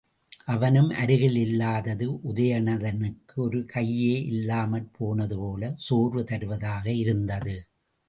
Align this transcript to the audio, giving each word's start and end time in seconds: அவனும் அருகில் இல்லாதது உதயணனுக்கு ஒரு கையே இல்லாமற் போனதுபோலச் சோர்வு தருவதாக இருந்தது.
அவனும் 0.45 0.87
அருகில் 0.89 1.37
இல்லாதது 1.37 2.07
உதயணனுக்கு 2.23 3.35
ஒரு 3.37 3.59
கையே 3.73 4.17
இல்லாமற் 4.31 4.91
போனதுபோலச் 4.99 5.79
சோர்வு 5.79 6.23
தருவதாக 6.23 6.85
இருந்தது. 6.93 7.55